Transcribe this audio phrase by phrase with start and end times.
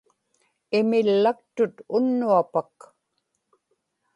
[0.79, 2.73] imillaktut unnuaqpak